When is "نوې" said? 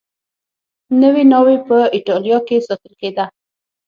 1.01-1.23